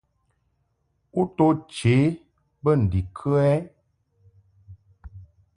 U 1.19 1.23
to 1.35 1.47
che 1.75 1.95
bə 2.61 2.71
ndikə? 2.81 3.45